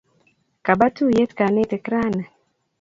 Kaba 0.65 0.85
tuyet 0.95 1.31
kanetik 1.37 1.85
rani 1.91 2.25